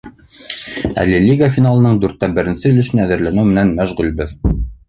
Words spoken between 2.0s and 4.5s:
дүрттән беренсе өлөшөнә әҙерләнеү менән мәшғүлбеҙ.